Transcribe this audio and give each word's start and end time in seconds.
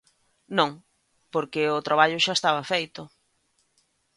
Non, 0.57 0.69
porque 1.33 1.61
o 1.77 1.85
traballo 1.87 2.23
xa 2.25 2.33
estaba 2.35 2.67
feito. 2.71 3.01